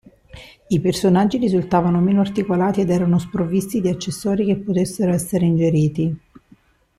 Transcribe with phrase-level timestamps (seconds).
[0.69, 6.17] I personaggi risultavano meno articolati ed erano sprovvisti di accessori che potessero essere ingeriti.